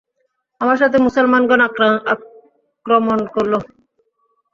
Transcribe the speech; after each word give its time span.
আমার 0.61 0.77
সাথে 0.81 0.97
মুসলমানগণ 1.05 1.61
আক্রমণ 2.13 3.19
করল। 3.33 3.53